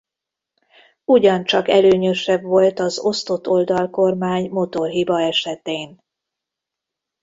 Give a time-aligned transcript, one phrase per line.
[1.05, 6.01] Ugyancsak előnyösebb volt az osztott oldalkormány motorhiba esetén.